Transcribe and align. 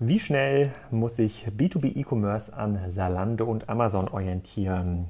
Wie 0.00 0.18
schnell 0.18 0.72
muss 0.90 1.14
sich 1.14 1.46
B2B 1.56 1.96
E-Commerce 1.96 2.52
an 2.52 2.90
Salando 2.90 3.44
und 3.44 3.68
Amazon 3.68 4.08
orientieren? 4.08 5.06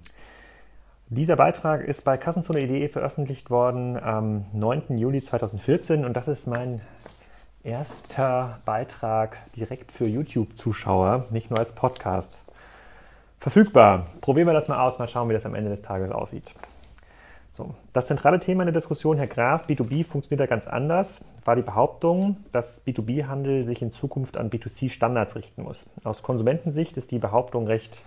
Dieser 1.09 1.37
Beitrag 1.37 1.81
ist 1.81 2.05
bei 2.05 2.19
Kassenzone.de 2.19 2.89
veröffentlicht 2.89 3.49
worden 3.49 3.99
am 3.99 4.45
9. 4.53 4.99
Juli 4.99 5.23
2014 5.23 6.05
und 6.05 6.15
das 6.15 6.29
ist 6.29 6.47
mein 6.47 6.83
erster 7.63 8.61
Beitrag 8.67 9.39
direkt 9.57 9.91
für 9.91 10.07
YouTube-Zuschauer, 10.07 11.29
nicht 11.31 11.49
nur 11.49 11.61
als 11.61 11.73
Podcast. 11.73 12.43
Verfügbar. 13.39 14.09
Probieren 14.21 14.49
wir 14.49 14.55
das 14.55 14.69
mal 14.69 14.85
aus, 14.85 14.99
mal 14.99 15.09
schauen, 15.09 15.31
wie 15.31 15.35
das 15.35 15.47
am 15.47 15.55
Ende 15.55 15.71
des 15.71 15.81
Tages 15.81 16.11
aussieht. 16.11 16.55
So, 17.57 17.73
das 17.93 18.09
zentrale 18.09 18.41
Thema 18.41 18.65
in 18.65 18.67
der 18.67 18.75
Diskussion, 18.75 19.17
Herr 19.17 19.29
Graf, 19.29 19.67
B2B 19.67 20.05
funktioniert 20.05 20.41
ja 20.41 20.47
ganz 20.47 20.67
anders, 20.67 21.25
war 21.45 21.55
die 21.55 21.63
Behauptung, 21.63 22.39
dass 22.51 22.85
B2B-Handel 22.85 23.63
sich 23.63 23.81
in 23.81 23.93
Zukunft 23.93 24.37
an 24.37 24.51
B2C-Standards 24.51 25.37
richten 25.37 25.63
muss. 25.63 25.89
Aus 26.03 26.25
Konsumentensicht 26.25 26.97
ist 26.97 27.13
die 27.13 27.21
Behauptung 27.21 27.69
recht 27.69 28.03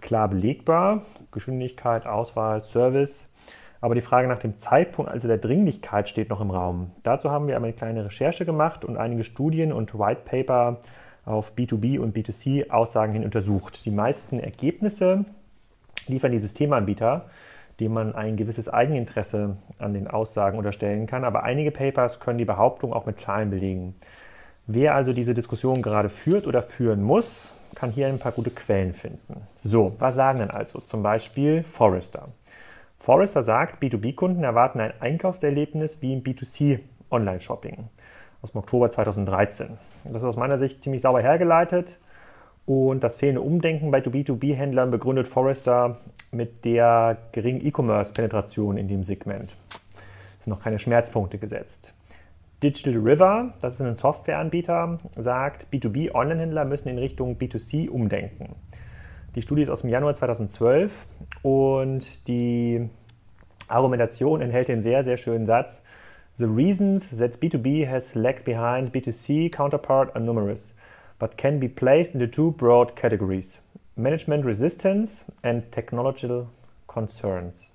klar 0.00 0.28
belegbar. 0.28 1.02
Geschwindigkeit, 1.30 2.06
Auswahl, 2.06 2.62
Service. 2.62 3.26
Aber 3.82 3.94
die 3.94 4.00
Frage 4.00 4.28
nach 4.28 4.38
dem 4.38 4.56
Zeitpunkt, 4.56 5.10
also 5.10 5.28
der 5.28 5.36
Dringlichkeit, 5.36 6.08
steht 6.08 6.30
noch 6.30 6.40
im 6.40 6.50
Raum. 6.50 6.92
Dazu 7.02 7.30
haben 7.30 7.48
wir 7.48 7.56
eine 7.56 7.74
kleine 7.74 8.06
Recherche 8.06 8.46
gemacht 8.46 8.86
und 8.86 8.96
einige 8.96 9.24
Studien 9.24 9.74
und 9.74 9.98
White 9.98 10.22
Paper 10.24 10.78
auf 11.26 11.52
B2B 11.54 11.98
und 11.98 12.16
B2C-Aussagen 12.16 13.12
hin 13.12 13.24
untersucht. 13.24 13.84
Die 13.84 13.90
meisten 13.90 14.40
Ergebnisse 14.40 15.26
liefern 16.06 16.32
die 16.32 16.38
Systemanbieter 16.38 17.26
dem 17.80 17.94
man 17.94 18.14
ein 18.14 18.36
gewisses 18.36 18.68
Eigeninteresse 18.68 19.56
an 19.78 19.94
den 19.94 20.06
Aussagen 20.06 20.58
unterstellen 20.58 21.06
kann. 21.06 21.24
Aber 21.24 21.42
einige 21.42 21.70
Papers 21.70 22.20
können 22.20 22.38
die 22.38 22.44
Behauptung 22.44 22.92
auch 22.92 23.06
mit 23.06 23.20
Zahlen 23.20 23.50
belegen. 23.50 23.94
Wer 24.66 24.94
also 24.94 25.12
diese 25.12 25.34
Diskussion 25.34 25.82
gerade 25.82 26.08
führt 26.08 26.46
oder 26.46 26.62
führen 26.62 27.02
muss, 27.02 27.54
kann 27.74 27.90
hier 27.90 28.08
ein 28.08 28.18
paar 28.18 28.32
gute 28.32 28.50
Quellen 28.50 28.92
finden. 28.92 29.46
So, 29.56 29.94
was 29.98 30.14
sagen 30.14 30.38
denn 30.38 30.50
also? 30.50 30.80
Zum 30.80 31.02
Beispiel 31.02 31.62
Forrester. 31.62 32.28
Forrester 32.98 33.42
sagt, 33.42 33.82
B2B-Kunden 33.82 34.44
erwarten 34.44 34.80
ein 34.80 34.92
Einkaufserlebnis 35.00 36.02
wie 36.02 36.12
im 36.12 36.22
B2C 36.22 36.80
Online-Shopping 37.10 37.88
aus 38.42 38.52
dem 38.52 38.58
Oktober 38.58 38.90
2013. 38.90 39.78
Das 40.04 40.22
ist 40.22 40.28
aus 40.28 40.36
meiner 40.36 40.58
Sicht 40.58 40.82
ziemlich 40.82 41.02
sauber 41.02 41.22
hergeleitet. 41.22 41.98
Und 42.66 43.02
das 43.02 43.16
fehlende 43.16 43.40
Umdenken 43.40 43.90
bei 43.90 44.00
B2B-Händlern 44.00 44.90
begründet 44.90 45.26
Forrester 45.26 45.98
mit 46.30 46.64
der 46.64 47.18
geringen 47.32 47.64
E-Commerce-Penetration 47.64 48.76
in 48.76 48.88
dem 48.88 49.04
Segment. 49.04 49.56
Es 50.38 50.44
sind 50.44 50.52
noch 50.52 50.62
keine 50.62 50.78
Schmerzpunkte 50.78 51.38
gesetzt. 51.38 51.94
Digital 52.62 52.94
River, 52.96 53.54
das 53.60 53.74
ist 53.74 53.80
ein 53.80 53.96
Softwareanbieter, 53.96 54.98
sagt, 55.16 55.66
B2B-Online-Händler 55.72 56.64
müssen 56.66 56.88
in 56.88 56.98
Richtung 56.98 57.36
B2C 57.36 57.88
umdenken. 57.88 58.54
Die 59.34 59.42
Studie 59.42 59.62
ist 59.62 59.70
aus 59.70 59.82
dem 59.82 59.90
Januar 59.90 60.14
2012 60.14 61.06
und 61.42 62.28
die 62.28 62.88
Argumentation 63.68 64.40
enthält 64.40 64.68
den 64.68 64.82
sehr, 64.82 65.04
sehr 65.04 65.16
schönen 65.16 65.46
Satz: 65.46 65.80
The 66.34 66.46
reasons 66.46 67.16
that 67.16 67.38
B2B 67.38 67.88
has 67.88 68.14
lagged 68.14 68.44
behind 68.44 68.92
B2C 68.92 69.50
counterpart 69.50 70.14
are 70.16 70.24
numerous, 70.24 70.74
but 71.18 71.38
can 71.38 71.60
be 71.60 71.68
placed 71.68 72.14
into 72.14 72.26
two 72.26 72.50
broad 72.50 72.96
categories. 72.96 73.62
Management 73.96 74.44
Resistance 74.44 75.30
and 75.42 75.70
Technological 75.72 76.46
Concerns. 76.86 77.72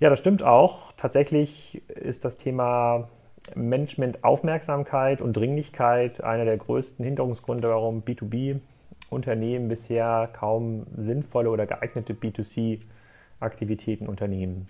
Ja, 0.00 0.10
das 0.10 0.18
stimmt 0.20 0.42
auch. 0.42 0.92
Tatsächlich 0.96 1.82
ist 1.88 2.24
das 2.24 2.36
Thema 2.36 3.08
Management 3.54 4.22
Aufmerksamkeit 4.24 5.20
und 5.22 5.36
Dringlichkeit 5.36 6.22
einer 6.22 6.44
der 6.44 6.56
größten 6.56 7.04
Hinderungsgründe, 7.04 7.68
warum 7.68 8.02
B2B-Unternehmen 8.02 9.68
bisher 9.68 10.28
kaum 10.32 10.86
sinnvolle 10.96 11.50
oder 11.50 11.66
geeignete 11.66 12.12
B2C-Aktivitäten 12.14 14.08
unternehmen. 14.08 14.68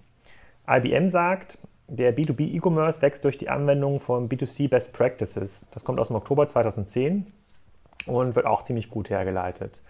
IBM 0.69 1.09
sagt, 1.09 1.59
der 1.88 2.17
B2B 2.17 2.55
E-Commerce 2.55 3.00
wächst 3.03 3.25
durch 3.25 3.38
die 3.38 3.49
Anwendung 3.49 4.00
von 4.00 4.28
B2C 4.28 4.69
Best 4.69 4.93
Practices. 4.93 5.67
Das 5.72 5.84
kommt 5.84 5.99
aus 5.99 6.09
dem 6.09 6.17
Oktober 6.17 6.47
2010 6.47 7.27
und 8.06 8.37
wird 8.37 8.47
auch 8.47 8.62
ziemlich 8.62 8.91
gut 8.91 9.11
hergeleitet. 9.11 9.81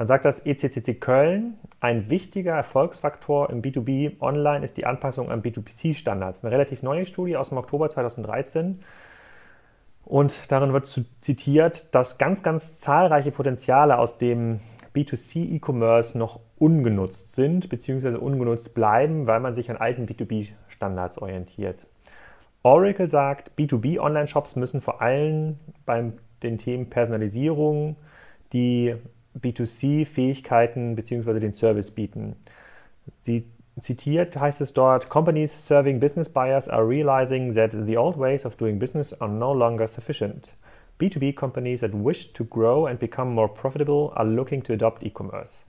Dann 0.00 0.06
sagt 0.06 0.24
das 0.24 0.46
ECCC 0.46 0.98
Köln, 0.98 1.58
ein 1.78 2.08
wichtiger 2.08 2.54
Erfolgsfaktor 2.54 3.50
im 3.50 3.60
B2B 3.60 4.18
Online 4.22 4.64
ist 4.64 4.78
die 4.78 4.86
Anpassung 4.86 5.30
an 5.30 5.42
B2C-Standards. 5.42 6.42
Eine 6.42 6.54
relativ 6.54 6.82
neue 6.82 7.04
Studie 7.04 7.36
aus 7.36 7.50
dem 7.50 7.58
Oktober 7.58 7.86
2013. 7.86 8.80
Und 10.06 10.32
darin 10.50 10.72
wird 10.72 10.86
zitiert, 11.20 11.94
dass 11.94 12.16
ganz, 12.16 12.42
ganz 12.42 12.80
zahlreiche 12.80 13.30
Potenziale 13.30 13.98
aus 13.98 14.16
dem 14.16 14.60
B2C-E-Commerce 14.94 16.16
noch 16.16 16.40
ungenutzt 16.56 17.34
sind, 17.34 17.68
beziehungsweise 17.68 18.20
ungenutzt 18.20 18.72
bleiben, 18.72 19.26
weil 19.26 19.40
man 19.40 19.54
sich 19.54 19.70
an 19.70 19.76
alten 19.76 20.06
B2B-Standards 20.06 21.18
orientiert. 21.18 21.86
Oracle 22.62 23.06
sagt, 23.06 23.52
B2B-Online-Shops 23.58 24.56
müssen 24.56 24.80
vor 24.80 25.02
allem 25.02 25.58
bei 25.84 26.10
den 26.42 26.56
Themen 26.56 26.88
Personalisierung, 26.88 27.96
die 28.54 28.96
B2C-Fähigkeiten 29.38 30.96
bzw. 30.96 31.38
den 31.38 31.52
Service 31.52 31.90
bieten. 31.90 32.36
Sie 33.22 33.44
zitiert 33.80 34.36
heißt 34.36 34.60
es 34.60 34.72
dort, 34.72 35.08
Companies 35.08 35.66
serving 35.66 36.00
business 36.00 36.28
buyers 36.28 36.68
are 36.68 36.86
realizing 36.86 37.54
that 37.54 37.72
the 37.72 37.96
old 37.96 38.18
ways 38.18 38.44
of 38.44 38.56
doing 38.56 38.78
business 38.78 39.18
are 39.20 39.30
no 39.30 39.54
longer 39.54 39.86
sufficient. 39.86 40.52
B2B 41.00 41.34
companies 41.34 41.80
that 41.80 41.92
wish 41.94 42.32
to 42.34 42.44
grow 42.44 42.86
and 42.86 42.98
become 42.98 43.32
more 43.32 43.48
profitable 43.48 44.12
are 44.16 44.26
looking 44.26 44.62
to 44.62 44.74
adopt 44.74 45.02
e-commerce. 45.02 45.64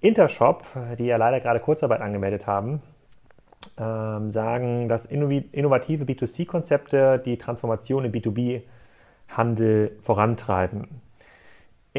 Intershop, 0.00 0.64
die 0.98 1.06
ja 1.06 1.16
leider 1.16 1.40
gerade 1.40 1.60
Kurzarbeit 1.60 2.00
angemeldet 2.00 2.46
haben, 2.46 2.82
ähm, 3.78 4.30
sagen, 4.30 4.88
dass 4.88 5.06
innovative 5.06 6.04
B2C-Konzepte 6.04 7.22
die 7.24 7.38
Transformation 7.38 8.04
im 8.04 8.12
B2B-Handel 8.12 9.96
vorantreiben 10.00 11.05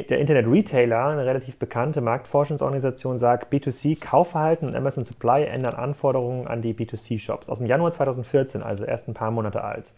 der 0.04 0.20
Internet 0.20 0.48
Retailer, 0.48 1.08
eine 1.08 1.26
relativ 1.26 1.58
bekannte 1.58 2.02
Marktforschungsorganisation, 2.02 3.20
sagt, 3.20 3.52
B2C-Kaufverhalten 3.54 4.68
und 4.68 4.76
Amazon 4.76 5.04
Supply 5.04 5.44
ändern 5.44 5.76
Anforderungen 5.76 6.48
an 6.48 6.62
die 6.62 6.74
B2C-Shops. 6.74 7.50
Aus 7.50 7.60
dem 7.60 7.68
Januar 7.68 7.92
2014, 7.92 8.64
also 8.64 8.86
erst 8.86 9.08
ein 9.08 9.14
paar 9.14 9.32
Monate 9.32 9.64
alt. 9.64 9.92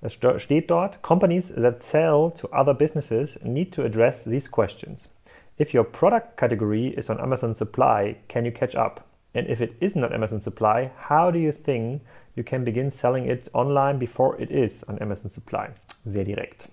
Es 0.00 0.12
steht 0.12 0.70
dort, 0.70 1.02
Companies 1.02 1.54
that 1.54 1.82
sell 1.82 2.30
to 2.36 2.48
other 2.52 2.74
businesses 2.74 3.42
need 3.42 3.72
to 3.74 3.82
address 3.82 4.24
these 4.24 4.50
questions. 4.50 5.08
If 5.58 5.72
your 5.72 5.84
product 5.84 6.36
category 6.36 6.88
is 6.88 7.08
on 7.08 7.20
Amazon 7.20 7.54
Supply, 7.54 8.16
can 8.28 8.44
you 8.44 8.52
catch 8.52 8.76
up? 8.76 9.04
And 9.34 9.48
if 9.48 9.60
it 9.60 9.80
isn't 9.80 10.04
on 10.04 10.12
Amazon 10.12 10.40
Supply, 10.40 10.90
how 11.08 11.30
do 11.30 11.38
you 11.38 11.52
think 11.52 12.02
you 12.34 12.44
can 12.44 12.64
begin 12.64 12.90
selling 12.90 13.26
it 13.26 13.48
online 13.54 13.98
before 13.98 14.36
it 14.40 14.50
is 14.50 14.84
on 14.84 14.98
Amazon 14.98 15.30
Supply? 15.30 15.70
Sehr 16.04 16.24
direkt. 16.24 16.68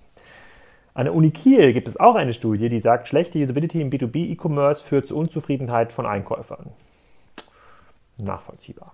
An 0.93 1.05
der 1.05 1.15
Uni 1.15 1.31
Kiel 1.31 1.71
gibt 1.73 1.87
es 1.87 1.97
auch 1.97 2.15
eine 2.15 2.33
Studie, 2.33 2.67
die 2.67 2.81
sagt, 2.81 3.07
schlechte 3.07 3.39
Usability 3.39 3.79
im 3.79 3.89
B2B 3.89 4.31
E-Commerce 4.31 4.83
führt 4.83 5.07
zu 5.07 5.15
Unzufriedenheit 5.15 5.93
von 5.93 6.05
Einkäufern. 6.05 6.71
Nachvollziehbar. 8.17 8.93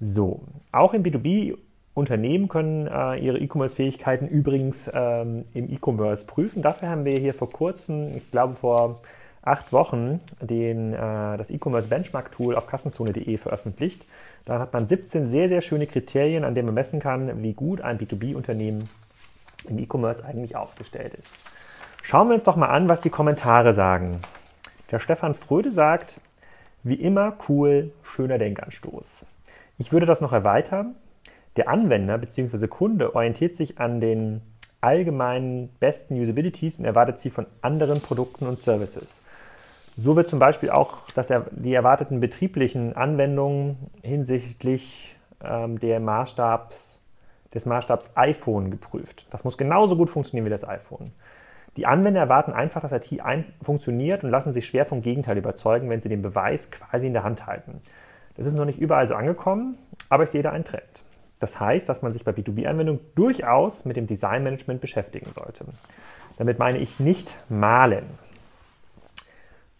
So, 0.00 0.40
auch 0.72 0.94
im 0.94 1.02
B2B 1.02 1.56
Unternehmen 1.94 2.48
können 2.48 2.86
äh, 2.86 3.16
ihre 3.18 3.38
E-Commerce-Fähigkeiten 3.38 4.26
übrigens 4.26 4.90
ähm, 4.94 5.44
im 5.52 5.70
E-Commerce 5.70 6.24
prüfen. 6.24 6.62
Dafür 6.62 6.88
haben 6.88 7.04
wir 7.04 7.18
hier 7.18 7.34
vor 7.34 7.50
kurzem, 7.50 8.16
ich 8.16 8.30
glaube 8.30 8.54
vor 8.54 9.00
acht 9.42 9.72
Wochen, 9.72 10.20
den, 10.40 10.94
äh, 10.94 10.96
das 11.36 11.50
E-Commerce 11.50 11.88
Benchmark 11.88 12.32
Tool 12.32 12.56
auf 12.56 12.66
kassenzone.de 12.66 13.36
veröffentlicht. 13.36 14.06
Da 14.46 14.58
hat 14.58 14.72
man 14.72 14.88
17 14.88 15.28
sehr, 15.28 15.48
sehr 15.48 15.60
schöne 15.60 15.86
Kriterien, 15.86 16.44
an 16.44 16.54
denen 16.54 16.66
man 16.66 16.74
messen 16.74 16.98
kann, 16.98 17.42
wie 17.42 17.52
gut 17.52 17.82
ein 17.82 17.98
B2B-Unternehmen 17.98 18.88
im 19.68 19.78
E-Commerce 19.78 20.24
eigentlich 20.24 20.56
aufgestellt 20.56 21.14
ist. 21.14 21.34
Schauen 22.02 22.28
wir 22.28 22.34
uns 22.34 22.44
doch 22.44 22.56
mal 22.56 22.68
an, 22.68 22.88
was 22.88 23.00
die 23.00 23.10
Kommentare 23.10 23.72
sagen. 23.72 24.20
Der 24.90 24.98
Stefan 24.98 25.34
Fröde 25.34 25.70
sagt, 25.70 26.20
wie 26.82 26.96
immer 26.96 27.36
cool, 27.48 27.92
schöner 28.02 28.38
Denkanstoß. 28.38 29.26
Ich 29.78 29.92
würde 29.92 30.06
das 30.06 30.20
noch 30.20 30.32
erweitern. 30.32 30.96
Der 31.56 31.68
Anwender 31.68 32.18
bzw. 32.18 32.66
Kunde 32.66 33.14
orientiert 33.14 33.56
sich 33.56 33.78
an 33.78 34.00
den 34.00 34.42
allgemeinen 34.80 35.68
besten 35.80 36.20
Usabilities 36.20 36.78
und 36.78 36.84
erwartet 36.84 37.20
sie 37.20 37.30
von 37.30 37.46
anderen 37.62 38.00
Produkten 38.00 38.46
und 38.46 38.58
Services. 38.58 39.20
So 39.96 40.16
wird 40.16 40.28
zum 40.28 40.38
Beispiel 40.38 40.70
auch 40.70 40.98
das, 41.14 41.32
die 41.52 41.74
erwarteten 41.74 42.20
betrieblichen 42.20 42.96
Anwendungen 42.96 43.76
hinsichtlich 44.02 45.14
ähm, 45.42 45.78
der 45.78 46.00
Maßstabs 46.00 47.00
des 47.54 47.66
Maßstabs 47.66 48.10
iPhone 48.14 48.70
geprüft. 48.70 49.26
Das 49.30 49.44
muss 49.44 49.58
genauso 49.58 49.96
gut 49.96 50.10
funktionieren 50.10 50.46
wie 50.46 50.50
das 50.50 50.66
iPhone. 50.66 51.10
Die 51.76 51.86
Anwender 51.86 52.20
erwarten 52.20 52.52
einfach, 52.52 52.82
dass 52.82 52.92
IT 52.92 53.18
funktioniert 53.62 54.24
und 54.24 54.30
lassen 54.30 54.52
sich 54.52 54.66
schwer 54.66 54.84
vom 54.84 55.00
Gegenteil 55.00 55.38
überzeugen, 55.38 55.88
wenn 55.88 56.02
sie 56.02 56.10
den 56.10 56.22
Beweis 56.22 56.70
quasi 56.70 57.06
in 57.06 57.14
der 57.14 57.24
Hand 57.24 57.46
halten. 57.46 57.80
Das 58.36 58.46
ist 58.46 58.54
noch 58.54 58.64
nicht 58.64 58.78
überall 58.78 59.08
so 59.08 59.14
angekommen, 59.14 59.78
aber 60.08 60.24
ich 60.24 60.30
sehe 60.30 60.42
da 60.42 60.50
einen 60.50 60.64
Trend. 60.64 60.82
Das 61.40 61.58
heißt, 61.58 61.88
dass 61.88 62.02
man 62.02 62.12
sich 62.12 62.24
bei 62.24 62.32
B2B-Anwendungen 62.32 63.00
durchaus 63.14 63.84
mit 63.84 63.96
dem 63.96 64.06
Designmanagement 64.06 64.80
beschäftigen 64.80 65.30
sollte. 65.34 65.64
Damit 66.38 66.58
meine 66.58 66.78
ich 66.78 67.00
nicht 67.00 67.34
malen. 67.48 68.04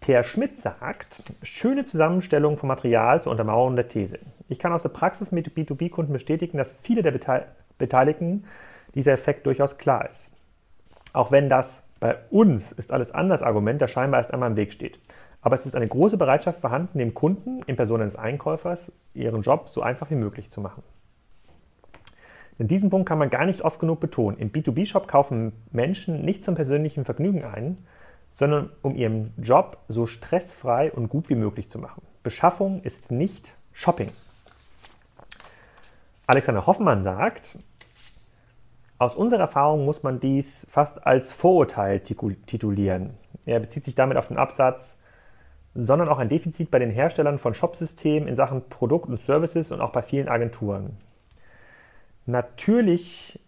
Per 0.02 0.24
Schmidt 0.24 0.60
sagt, 0.60 1.22
schöne 1.44 1.84
Zusammenstellung 1.84 2.56
von 2.56 2.66
Material 2.66 3.22
zur 3.22 3.30
Untermauerung 3.30 3.76
der 3.76 3.86
These. 3.86 4.18
Ich 4.48 4.58
kann 4.58 4.72
aus 4.72 4.82
der 4.82 4.88
Praxis 4.88 5.30
mit 5.30 5.56
B2B-Kunden 5.56 6.12
bestätigen, 6.12 6.58
dass 6.58 6.72
viele 6.72 7.02
der 7.02 7.46
Beteiligten 7.78 8.44
dieser 8.96 9.12
Effekt 9.12 9.46
durchaus 9.46 9.78
klar 9.78 10.10
ist. 10.10 10.28
Auch 11.12 11.30
wenn 11.30 11.48
das 11.48 11.84
bei 12.00 12.16
uns 12.30 12.72
ist 12.72 12.90
alles 12.90 13.12
anders 13.12 13.44
Argument, 13.44 13.80
das 13.80 13.92
scheinbar 13.92 14.18
erst 14.18 14.34
einmal 14.34 14.50
im 14.50 14.56
Weg 14.56 14.72
steht. 14.72 14.98
Aber 15.40 15.54
es 15.54 15.66
ist 15.66 15.76
eine 15.76 15.86
große 15.86 16.16
Bereitschaft 16.16 16.60
vorhanden, 16.60 16.98
dem 16.98 17.14
Kunden 17.14 17.62
in 17.66 17.76
Person 17.76 18.00
des 18.00 18.16
Einkäufers 18.16 18.90
ihren 19.14 19.42
Job 19.42 19.68
so 19.68 19.82
einfach 19.82 20.10
wie 20.10 20.16
möglich 20.16 20.50
zu 20.50 20.60
machen. 20.60 20.82
Denn 22.58 22.66
diesen 22.66 22.90
Punkt 22.90 23.08
kann 23.08 23.18
man 23.18 23.30
gar 23.30 23.46
nicht 23.46 23.62
oft 23.62 23.78
genug 23.78 24.00
betonen. 24.00 24.38
Im 24.38 24.50
B2B-Shop 24.50 25.06
kaufen 25.06 25.52
Menschen 25.70 26.24
nicht 26.24 26.44
zum 26.44 26.56
persönlichen 26.56 27.04
Vergnügen 27.04 27.44
ein, 27.44 27.78
sondern 28.32 28.70
um 28.82 28.96
ihren 28.96 29.32
Job 29.36 29.78
so 29.88 30.06
stressfrei 30.06 30.90
und 30.90 31.08
gut 31.08 31.28
wie 31.28 31.34
möglich 31.34 31.70
zu 31.70 31.78
machen. 31.78 32.02
Beschaffung 32.22 32.82
ist 32.82 33.12
nicht 33.12 33.52
Shopping. 33.72 34.10
Alexander 36.26 36.66
Hoffmann 36.66 37.02
sagt, 37.02 37.58
aus 38.98 39.14
unserer 39.14 39.40
Erfahrung 39.40 39.84
muss 39.84 40.02
man 40.02 40.20
dies 40.20 40.66
fast 40.70 41.06
als 41.06 41.32
Vorurteil 41.32 42.00
titulieren. 42.00 43.14
Er 43.44 43.60
bezieht 43.60 43.84
sich 43.84 43.96
damit 43.96 44.16
auf 44.16 44.28
den 44.28 44.38
Absatz, 44.38 44.98
sondern 45.74 46.08
auch 46.08 46.18
ein 46.18 46.28
Defizit 46.28 46.70
bei 46.70 46.78
den 46.78 46.90
Herstellern 46.90 47.38
von 47.38 47.54
Shopsystemen 47.54 48.28
in 48.28 48.36
Sachen 48.36 48.68
Produkt 48.68 49.08
und 49.08 49.20
Services 49.20 49.72
und 49.72 49.80
auch 49.80 49.90
bei 49.90 50.02
vielen 50.02 50.28
Agenturen. 50.28 50.96
Natürlich 52.26 53.40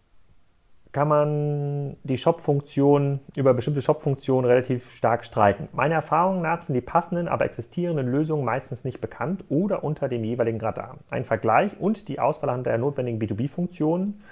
kann 0.95 1.09
man 1.09 1.97
die 2.05 2.17
Shop-Funktion 2.17 3.19
über 3.37 3.53
bestimmte 3.53 3.83
Shop-Funktionen 3.83 4.47
relativ 4.47 4.93
stark 4.93 5.25
streiten. 5.25 5.69
Meiner 5.73 5.97
Erfahrung 5.97 6.41
nach 6.41 6.63
sind 6.63 6.77
die 6.77 6.81
passenden, 6.81 7.27
aber 7.27 7.45
existierenden 7.47 8.07
Lösungen 8.07 8.45
meistens 8.45 8.85
nicht 8.85 9.01
bekannt 9.01 9.45
oder 9.49 9.83
unter 9.83 10.09
dem 10.09 10.23
jeweiligen 10.23 10.61
Radar. 10.61 10.99
Ein 11.11 11.25
Vergleich 11.25 11.81
und 11.81 12.07
die 12.07 12.21
Auswahl 12.21 12.63
der 12.63 12.79
notwendigen 12.79 13.21
B2B-Funktionen 13.21 14.23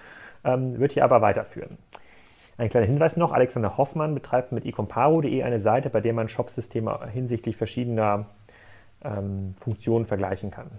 ähm, 0.45 0.79
wird 0.79 0.93
hier 0.93 1.03
aber 1.03 1.21
weiterführen. 1.21 1.79
Ein 2.59 2.69
kleiner 2.69 2.87
Hinweis 2.87 3.17
noch, 3.17 3.33
Alexander 3.33 3.77
Hoffmann 3.77 4.15
betreibt 4.15 4.53
mit 4.53 4.65
ecomparo.de 4.65 5.43
eine 5.43 5.59
Seite, 5.59 5.91
bei 5.91 6.01
der 6.01 6.13
man 6.13 6.29
Shopsysteme 6.29 7.09
hinsichtlich 7.13 7.57
verschiedener 7.57 8.27
ähm, 9.03 9.57
Funktionen 9.59 10.07
vergleichen 10.07 10.53
kann. 10.53 10.71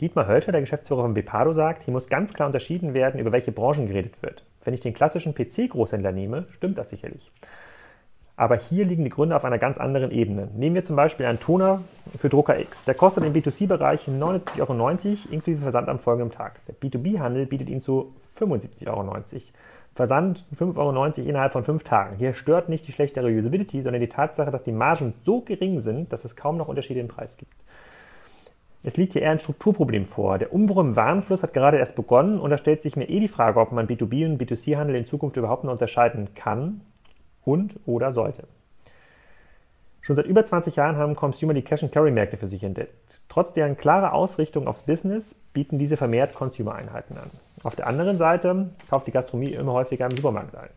Dietmar 0.00 0.26
Hölscher, 0.26 0.52
der 0.52 0.60
Geschäftsführer 0.60 1.02
von 1.02 1.14
Bepado, 1.14 1.52
sagt, 1.52 1.84
hier 1.84 1.92
muss 1.92 2.08
ganz 2.08 2.32
klar 2.32 2.46
unterschieden 2.46 2.94
werden, 2.94 3.20
über 3.20 3.32
welche 3.32 3.52
Branchen 3.52 3.86
geredet 3.86 4.22
wird. 4.22 4.44
Wenn 4.64 4.74
ich 4.74 4.80
den 4.80 4.94
klassischen 4.94 5.34
PC-Großhändler 5.34 6.12
nehme, 6.12 6.46
stimmt 6.50 6.78
das 6.78 6.90
sicherlich. 6.90 7.30
Aber 8.36 8.56
hier 8.56 8.84
liegen 8.84 9.04
die 9.04 9.10
Gründe 9.10 9.36
auf 9.36 9.44
einer 9.44 9.58
ganz 9.58 9.78
anderen 9.78 10.10
Ebene. 10.10 10.48
Nehmen 10.56 10.74
wir 10.74 10.84
zum 10.84 10.96
Beispiel 10.96 11.26
einen 11.26 11.38
Toner 11.38 11.82
für 12.18 12.28
Drucker 12.28 12.58
X. 12.58 12.84
Der 12.86 12.94
kostet 12.94 13.24
im 13.24 13.32
B2C-Bereich 13.32 14.08
79,90 14.08 14.60
Euro 14.60 14.88
inklusive 15.30 15.62
Versand 15.62 15.88
am 15.88 15.98
folgenden 15.98 16.30
Tag. 16.30 16.60
Der 16.66 16.74
B2B-Handel 16.74 17.46
bietet 17.46 17.68
ihn 17.68 17.82
zu 17.82 18.14
75,90 18.38 18.88
Euro. 18.88 19.22
Versand 19.94 20.46
5,90 20.56 20.78
Euro 20.78 21.28
innerhalb 21.28 21.52
von 21.52 21.64
fünf 21.64 21.84
Tagen. 21.84 22.16
Hier 22.16 22.32
stört 22.32 22.70
nicht 22.70 22.88
die 22.88 22.92
schlechte 22.92 23.20
Usability, 23.22 23.82
sondern 23.82 24.00
die 24.00 24.08
Tatsache, 24.08 24.50
dass 24.50 24.62
die 24.62 24.72
Margen 24.72 25.12
so 25.22 25.42
gering 25.42 25.80
sind, 25.80 26.12
dass 26.12 26.24
es 26.24 26.34
kaum 26.34 26.56
noch 26.56 26.68
Unterschiede 26.68 27.00
im 27.00 27.08
Preis 27.08 27.36
gibt. 27.36 27.52
Es 28.84 28.96
liegt 28.96 29.12
hier 29.12 29.22
eher 29.22 29.30
ein 29.30 29.38
Strukturproblem 29.38 30.04
vor. 30.04 30.38
Der 30.38 30.52
Umbruch 30.52 30.78
im 30.78 30.96
Warenfluss 30.96 31.42
hat 31.42 31.54
gerade 31.54 31.78
erst 31.78 31.94
begonnen 31.94 32.40
und 32.40 32.50
da 32.50 32.58
stellt 32.58 32.82
sich 32.82 32.96
mir 32.96 33.08
eh 33.08 33.20
die 33.20 33.28
Frage, 33.28 33.60
ob 33.60 33.70
man 33.70 33.86
B2B 33.86 34.26
und 34.26 34.42
B2C-Handel 34.42 34.96
in 34.96 35.06
Zukunft 35.06 35.36
überhaupt 35.36 35.64
noch 35.64 35.72
unterscheiden 35.72 36.34
kann 36.34 36.80
und 37.44 37.78
oder 37.86 38.12
sollte. 38.12 38.44
Schon 40.00 40.16
seit 40.16 40.26
über 40.26 40.44
20 40.44 40.74
Jahren 40.74 40.96
haben 40.96 41.14
Consumer 41.14 41.54
die 41.54 41.62
Cash-and-Carry-Märkte 41.62 42.36
für 42.36 42.48
sich 42.48 42.64
entdeckt. 42.64 43.20
Trotz 43.28 43.52
deren 43.52 43.76
klarer 43.76 44.12
Ausrichtung 44.12 44.66
aufs 44.66 44.82
Business 44.82 45.36
bieten 45.52 45.78
diese 45.78 45.96
vermehrt 45.96 46.34
Consumer-Einheiten 46.34 47.16
an. 47.16 47.30
Auf 47.62 47.76
der 47.76 47.86
anderen 47.86 48.18
Seite 48.18 48.70
kauft 48.90 49.06
die 49.06 49.12
Gastronomie 49.12 49.52
immer 49.52 49.72
häufiger 49.72 50.06
im 50.06 50.16
Supermarkt 50.16 50.56
ein. 50.56 50.70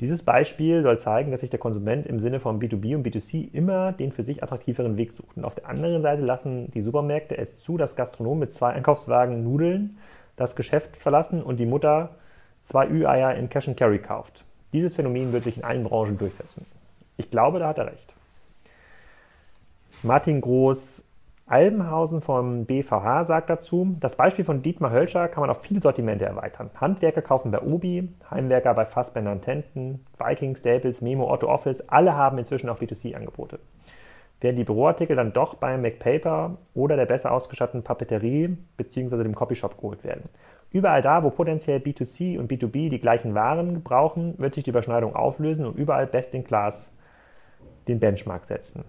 Dieses 0.00 0.22
Beispiel 0.22 0.82
soll 0.82 0.98
zeigen, 0.98 1.30
dass 1.30 1.40
sich 1.40 1.50
der 1.50 1.60
Konsument 1.60 2.06
im 2.06 2.18
Sinne 2.18 2.40
von 2.40 2.60
B2B 2.60 2.96
und 2.96 3.06
B2C 3.06 3.52
immer 3.52 3.92
den 3.92 4.10
für 4.10 4.24
sich 4.24 4.42
attraktiveren 4.42 4.96
Weg 4.96 5.12
sucht. 5.12 5.36
Und 5.36 5.44
auf 5.44 5.54
der 5.54 5.68
anderen 5.68 6.02
Seite 6.02 6.22
lassen 6.22 6.70
die 6.72 6.82
Supermärkte 6.82 7.38
es 7.38 7.62
zu, 7.62 7.76
dass 7.76 7.94
Gastronomen 7.94 8.40
mit 8.40 8.52
zwei 8.52 8.70
Einkaufswagen 8.70 9.44
Nudeln 9.44 9.98
das 10.36 10.56
Geschäft 10.56 10.96
verlassen 10.96 11.42
und 11.42 11.60
die 11.60 11.66
Mutter 11.66 12.16
zwei 12.64 12.88
Ü-Eier 12.88 13.34
in 13.36 13.48
Cash 13.48 13.68
and 13.68 13.76
Carry 13.76 14.00
kauft. 14.00 14.44
Dieses 14.72 14.94
Phänomen 14.94 15.32
wird 15.32 15.44
sich 15.44 15.58
in 15.58 15.64
allen 15.64 15.84
Branchen 15.84 16.18
durchsetzen. 16.18 16.66
Ich 17.16 17.30
glaube, 17.30 17.60
da 17.60 17.68
hat 17.68 17.78
er 17.78 17.86
recht. 17.86 18.12
Martin 20.02 20.40
Groß 20.40 21.03
Albenhausen 21.46 22.22
vom 22.22 22.64
BVH 22.64 23.24
sagt 23.24 23.50
dazu, 23.50 23.96
das 24.00 24.16
Beispiel 24.16 24.46
von 24.46 24.62
Dietmar 24.62 24.90
Hölscher 24.90 25.28
kann 25.28 25.42
man 25.42 25.50
auf 25.50 25.60
viele 25.60 25.82
Sortimente 25.82 26.24
erweitern. 26.24 26.70
Handwerker 26.80 27.20
kaufen 27.20 27.50
bei 27.50 27.60
Obi, 27.60 28.08
Heimwerker 28.30 28.72
bei 28.72 28.86
Fassbender 28.86 29.38
Tenten, 29.42 30.06
Viking, 30.18 30.56
Staples, 30.56 31.02
Memo, 31.02 31.30
Otto 31.30 31.48
Office, 31.48 31.82
alle 31.88 32.16
haben 32.16 32.38
inzwischen 32.38 32.70
auch 32.70 32.78
B2C-Angebote. 32.78 33.58
Während 34.40 34.58
die 34.58 34.64
Büroartikel 34.64 35.16
dann 35.16 35.34
doch 35.34 35.54
beim 35.54 35.82
MacPaper 35.82 36.56
oder 36.74 36.96
der 36.96 37.06
besser 37.06 37.30
ausgestatteten 37.30 37.82
Papeterie 37.82 38.56
bzw. 38.78 39.22
dem 39.22 39.34
Copyshop 39.34 39.76
geholt 39.76 40.02
werden. 40.02 40.24
Überall 40.70 41.02
da, 41.02 41.24
wo 41.24 41.30
potenziell 41.30 41.78
B2C 41.78 42.38
und 42.38 42.50
B2B 42.50 42.88
die 42.88 43.00
gleichen 43.00 43.34
Waren 43.34 43.82
brauchen, 43.82 44.38
wird 44.38 44.54
sich 44.54 44.64
die 44.64 44.70
Überschneidung 44.70 45.14
auflösen 45.14 45.66
und 45.66 45.76
überall 45.76 46.06
best 46.06 46.34
in 46.34 46.44
class 46.44 46.90
den 47.86 48.00
Benchmark 48.00 48.46
setzen. 48.46 48.84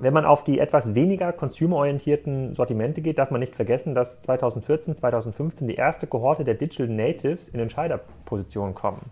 Wenn 0.00 0.14
man 0.14 0.24
auf 0.24 0.44
die 0.44 0.60
etwas 0.60 0.94
weniger 0.94 1.32
consumerorientierten 1.32 2.54
Sortimente 2.54 3.00
geht, 3.02 3.18
darf 3.18 3.32
man 3.32 3.40
nicht 3.40 3.56
vergessen, 3.56 3.96
dass 3.96 4.22
2014, 4.22 4.94
2015 4.94 5.66
die 5.66 5.74
erste 5.74 6.06
Kohorte 6.06 6.44
der 6.44 6.54
Digital 6.54 6.86
Natives 6.86 7.48
in 7.48 7.58
Entscheiderpositionen 7.58 8.76
kommen. 8.76 9.10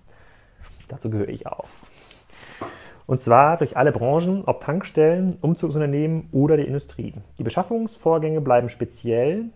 Dazu 0.86 1.10
gehöre 1.10 1.28
ich 1.28 1.48
auch. 1.48 1.64
Und 3.06 3.20
zwar 3.20 3.56
durch 3.56 3.76
alle 3.76 3.90
Branchen, 3.90 4.44
ob 4.46 4.60
Tankstellen, 4.60 5.38
Umzugsunternehmen 5.40 6.28
oder 6.30 6.56
die 6.56 6.66
Industrie. 6.66 7.14
Die 7.38 7.44
Beschaffungsvorgänge 7.44 8.40
bleiben 8.40 8.68
speziell, 8.68 9.46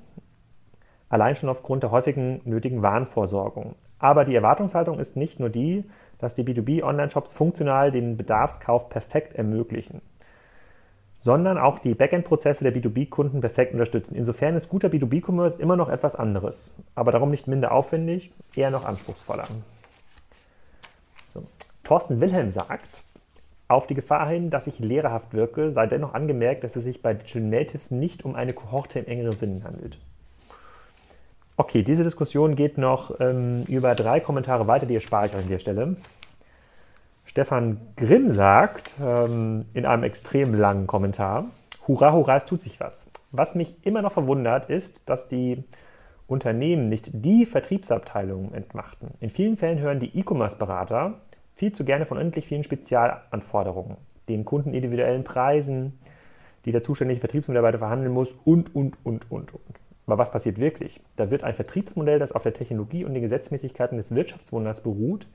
allein 1.09 1.37
schon 1.37 1.49
aufgrund 1.49 1.85
der 1.85 1.93
häufigen 1.93 2.41
nötigen 2.45 2.83
Warenvorsorgung. 2.83 3.77
Aber 4.01 4.25
die 4.25 4.35
Erwartungshaltung 4.35 4.99
ist 4.99 5.17
nicht 5.17 5.39
nur 5.39 5.49
die, 5.49 5.85
dass 6.19 6.35
die 6.35 6.43
B2B-Online-Shops 6.43 7.33
funktional 7.33 7.93
den 7.93 8.17
Bedarfskauf 8.17 8.89
perfekt 8.89 9.35
ermöglichen 9.35 10.01
sondern 11.23 11.59
auch 11.59 11.79
die 11.79 11.95
Backend-Prozesse 11.95 12.65
der 12.65 12.75
B2B-Kunden 12.75 13.41
perfekt 13.41 13.73
unterstützen. 13.73 14.15
Insofern 14.15 14.57
ist 14.57 14.69
guter 14.69 14.89
B2B-Commerce 14.89 15.61
immer 15.61 15.77
noch 15.77 15.89
etwas 15.89 16.17
anderes, 16.17 16.73
aber 16.95 17.13
darum 17.13 17.31
nicht 17.31 17.47
minder 17.47 17.73
aufwendig, 17.73 18.31
eher 18.55 18.71
noch 18.71 18.85
anspruchsvoller. 18.85 19.45
So. 21.35 21.43
Thorsten 21.85 22.21
Wilhelm 22.21 22.51
sagt, 22.51 23.05
auf 23.69 23.87
die 23.87 23.95
Gefahr 23.95 24.29
hin, 24.29 24.51
dass 24.51 24.67
ich 24.67 24.81
lehrerhaft 24.81 25.33
wirke, 25.33 25.71
sei 25.71 25.87
dennoch 25.87 26.15
angemerkt, 26.15 26.65
dass 26.65 26.75
es 26.75 26.85
sich 26.85 27.03
bei 27.03 27.15
Digital 27.15 27.43
Natives 27.43 27.91
nicht 27.91 28.25
um 28.25 28.35
eine 28.35 28.53
Kohorte 28.53 28.99
im 28.99 29.07
engeren 29.07 29.37
Sinne 29.37 29.63
handelt. 29.63 29.99
Okay, 31.57 31.83
diese 31.83 32.03
Diskussion 32.03 32.57
geht 32.57 32.79
noch 32.79 33.21
ähm, 33.21 33.65
über 33.69 33.95
drei 33.95 34.19
Kommentare 34.19 34.67
weiter, 34.67 34.87
die 34.87 34.95
erspare 34.95 35.27
ich 35.27 35.35
an 35.35 35.47
der 35.47 35.59
Stelle. 35.59 35.97
Stefan 37.31 37.81
Grimm 37.97 38.33
sagt 38.33 38.97
ähm, 39.01 39.67
in 39.73 39.87
einem 39.87 40.03
extrem 40.03 40.53
langen 40.53 40.89
Kommentar, 40.89 41.45
Hurra, 41.87 42.13
hurra, 42.13 42.39
es 42.39 42.45
tut 42.45 42.61
sich 42.61 42.81
was. 42.81 43.09
Was 43.31 43.55
mich 43.55 43.77
immer 43.87 44.03
noch 44.03 44.11
verwundert, 44.11 44.69
ist, 44.69 45.09
dass 45.09 45.29
die 45.29 45.63
Unternehmen 46.27 46.89
nicht 46.89 47.11
die 47.13 47.47
Vertriebsabteilungen 47.47 48.53
entmachten. 48.53 49.13
In 49.21 49.31
vielen 49.31 49.57
Fällen 49.57 49.79
hören 49.79 50.01
die 50.01 50.19
E-Commerce-Berater 50.19 51.21
viel 51.55 51.71
zu 51.71 51.85
gerne 51.85 52.05
von 52.05 52.19
unendlich 52.19 52.49
vielen 52.49 52.65
Spezialanforderungen, 52.65 53.97
den 54.29 54.45
Kunden 54.45 54.75
individuellen 54.75 55.23
Preisen, 55.23 56.01
die 56.65 56.73
der 56.73 56.83
zuständige 56.83 57.21
Vertriebsmitarbeiter 57.21 57.79
verhandeln 57.79 58.13
muss 58.13 58.35
und, 58.45 58.75
und, 58.75 58.99
und, 59.05 59.31
und, 59.31 59.55
und. 59.55 59.77
Aber 60.09 60.19
was 60.19 60.33
passiert 60.33 60.59
wirklich? 60.59 61.01
Da 61.15 61.31
wird 61.31 61.45
ein 61.45 61.55
Vertriebsmodell, 61.55 62.19
das 62.19 62.33
auf 62.33 62.43
der 62.43 62.55
Technologie 62.55 63.05
und 63.05 63.15
den 63.15 63.23
Gesetzmäßigkeiten 63.23 63.99
des 63.99 64.17
Wirtschaftswunders 64.17 64.83
beruht, 64.83 65.29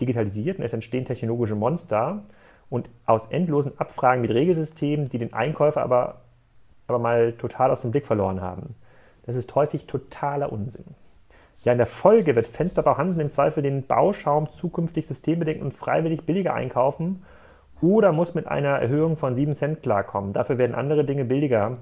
digitalisiert 0.00 0.58
und 0.58 0.64
es 0.64 0.72
entstehen 0.72 1.04
technologische 1.04 1.54
Monster 1.54 2.24
und 2.70 2.88
aus 3.06 3.26
endlosen 3.26 3.78
Abfragen 3.78 4.22
mit 4.22 4.30
Regelsystemen, 4.30 5.08
die 5.08 5.18
den 5.18 5.32
Einkäufer 5.32 5.82
aber, 5.82 6.22
aber 6.86 6.98
mal 6.98 7.32
total 7.32 7.70
aus 7.70 7.82
dem 7.82 7.90
Blick 7.90 8.06
verloren 8.06 8.40
haben. 8.40 8.74
Das 9.26 9.36
ist 9.36 9.54
häufig 9.54 9.86
totaler 9.86 10.52
Unsinn. 10.52 10.84
Ja, 11.62 11.72
in 11.72 11.78
der 11.78 11.86
Folge 11.86 12.36
wird 12.36 12.46
Fensterbau 12.46 12.98
Hansen 12.98 13.20
im 13.20 13.30
Zweifel 13.30 13.62
den 13.62 13.86
Bauschaum 13.86 14.50
zukünftig 14.50 15.06
systembedingt 15.06 15.62
und 15.62 15.72
freiwillig 15.72 16.26
billiger 16.26 16.52
einkaufen 16.52 17.22
oder 17.80 18.12
muss 18.12 18.34
mit 18.34 18.46
einer 18.46 18.78
Erhöhung 18.78 19.16
von 19.16 19.34
7 19.34 19.54
Cent 19.54 19.82
klarkommen. 19.82 20.32
Dafür 20.32 20.58
werden 20.58 20.74
andere 20.74 21.04
Dinge 21.04 21.24
billiger. 21.24 21.78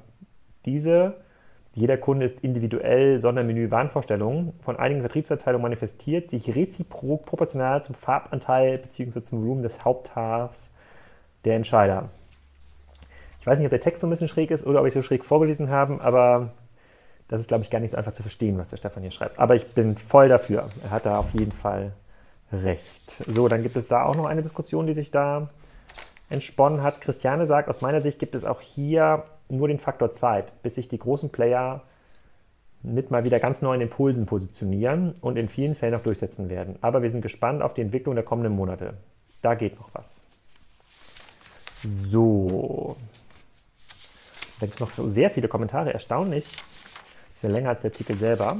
Diese 0.67 1.17
Jeder 1.75 1.97
Kunde 1.97 2.27
ist 2.27 2.41
individuell, 2.41 3.21
Sondermenü, 3.21 3.71
Warnvorstellungen 3.71 4.53
von 4.61 4.77
einigen 4.77 5.01
Vertriebsabteilungen 5.01 5.63
manifestiert 5.63 6.29
sich 6.29 6.55
reziprok 6.55 7.25
proportional 7.25 7.83
zum 7.83 7.95
Farbanteil 7.95 8.79
bzw. 8.79 9.23
zum 9.23 9.41
Volumen 9.41 9.63
des 9.63 9.85
Haupthaars 9.85 10.71
der 11.45 11.57
Entscheider. 11.57 12.11
Ich 13.41 13.47
weiß 13.47 13.59
nicht, 13.59 13.67
ob 13.67 13.71
der 13.71 13.81
Text 13.81 14.03
so 14.03 14.07
ein 14.07 14.11
bisschen 14.11 14.29
schräg 14.29 14.51
ist 14.51 14.67
oder 14.67 14.81
ob 14.81 14.87
ich 14.87 14.95
so 14.95 15.03
schräg 15.03 15.25
vorgelesen 15.25 15.71
habe, 15.71 16.01
aber 16.03 16.51
das 17.29 17.41
ist, 17.41 17.49
glaube 17.49 17.65
ich, 17.65 17.71
gar 17.71 17.81
nicht 17.81 17.93
so 17.93 17.97
einfach 17.97 18.13
zu 18.13 18.23
verstehen, 18.23 18.59
was 18.59 18.69
der 18.69 18.77
Stefan 18.77 19.03
hier 19.03 19.11
schreibt. 19.11 19.39
Aber 19.39 19.55
ich 19.55 19.73
bin 19.73 19.97
voll 19.97 20.29
dafür. 20.29 20.69
Er 20.85 20.91
hat 20.91 21.07
da 21.07 21.17
auf 21.17 21.33
jeden 21.33 21.53
Fall 21.53 21.93
recht. 22.53 23.25
So, 23.27 23.49
dann 23.49 23.63
gibt 23.63 23.77
es 23.77 23.89
da 23.89 24.05
auch 24.05 24.15
noch 24.15 24.27
eine 24.27 24.43
Diskussion, 24.43 24.87
die 24.87 24.93
sich 24.93 25.11
da 25.11 25.49
entsponnen 26.29 26.83
hat. 26.83 27.01
Christiane 27.01 27.47
sagt, 27.47 27.69
aus 27.69 27.81
meiner 27.81 28.03
Sicht 28.03 28.19
gibt 28.19 28.35
es 28.35 28.45
auch 28.45 28.61
hier 28.61 29.25
nur 29.53 29.69
den 29.69 29.79
Faktor 29.79 30.13
Zeit, 30.13 30.63
bis 30.63 30.75
sich 30.75 30.89
die 30.89 30.99
großen 30.99 31.31
Player 31.31 31.83
mit 32.83 33.11
mal 33.11 33.25
wieder 33.25 33.39
ganz 33.39 33.63
neuen 33.63 33.81
Impulsen 33.81 34.27
positionieren 34.27 35.15
und 35.21 35.37
in 35.37 35.49
vielen 35.49 35.75
Fällen 35.75 35.95
auch 35.95 36.03
durchsetzen 36.03 36.49
werden. 36.49 36.77
Aber 36.81 37.03
wir 37.03 37.11
sind 37.11 37.23
gespannt 37.23 37.63
auf 37.63 37.75
die 37.75 37.81
Entwicklung 37.81 38.15
der 38.15 38.25
kommenden 38.25 38.55
Monate. 38.55 38.95
Da 39.41 39.55
geht 39.55 39.79
noch 39.79 39.89
was. 39.93 40.21
So. 42.11 42.97
Da 44.59 44.67
gibt 44.67 44.81
es 44.81 44.81
noch 44.81 45.09
sehr 45.09 45.31
viele 45.31 45.49
Kommentare, 45.49 45.93
erstaunlich. 45.93 46.45
Ist 46.45 47.43
ja 47.43 47.49
länger 47.49 47.71
als 47.71 47.83
der 47.83 47.91
Artikel 47.91 48.17
selber. 48.17 48.59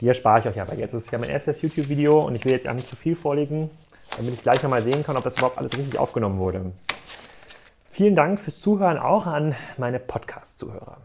Die 0.00 0.08
erspare 0.08 0.40
ich 0.40 0.46
euch 0.46 0.60
aber 0.60 0.74
jetzt. 0.74 0.94
Das 0.94 1.04
ist 1.04 1.12
ja 1.12 1.18
mein 1.18 1.30
erstes 1.30 1.62
YouTube-Video 1.62 2.26
und 2.26 2.34
ich 2.34 2.44
will 2.44 2.52
jetzt 2.52 2.72
nicht 2.72 2.88
zu 2.88 2.96
viel 2.96 3.14
vorlesen, 3.14 3.70
damit 4.16 4.34
ich 4.34 4.42
gleich 4.42 4.62
nochmal 4.62 4.82
sehen 4.82 5.04
kann, 5.04 5.16
ob 5.16 5.22
das 5.22 5.36
überhaupt 5.36 5.58
alles 5.58 5.76
richtig 5.76 5.98
aufgenommen 5.98 6.38
wurde. 6.38 6.72
Vielen 7.94 8.14
Dank 8.14 8.40
fürs 8.40 8.58
Zuhören 8.58 8.96
auch 8.96 9.26
an 9.26 9.54
meine 9.76 10.00
Podcast-Zuhörer. 10.00 10.96